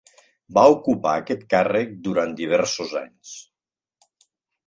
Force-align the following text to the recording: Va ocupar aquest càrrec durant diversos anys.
Va 0.57 0.61
ocupar 0.75 1.11
aquest 1.17 1.43
càrrec 1.51 1.93
durant 2.07 2.33
diversos 2.41 2.95
anys. 3.03 3.37